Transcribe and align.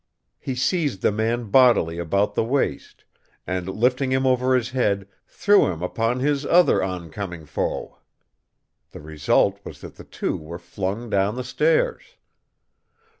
He 0.39 0.55
seized 0.55 1.03
the 1.03 1.11
man 1.11 1.51
bodily 1.51 1.99
about 1.99 2.33
the 2.33 2.43
waist 2.43 3.05
and, 3.45 3.67
lifting 3.67 4.09
him 4.11 4.25
over 4.25 4.55
his 4.55 4.71
head, 4.71 5.07
threw 5.27 5.67
him 5.71 5.83
upon 5.83 6.19
his 6.21 6.43
other 6.43 6.81
oncoming 6.81 7.45
foe. 7.45 7.99
The 8.93 8.99
result 9.01 9.59
was 9.63 9.79
that 9.81 9.97
the 9.97 10.03
two 10.03 10.35
were 10.37 10.57
flung 10.57 11.11
down 11.11 11.35
the 11.35 11.43
stairs. 11.43 12.15